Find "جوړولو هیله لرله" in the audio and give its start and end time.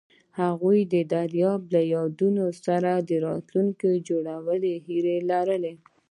4.07-5.73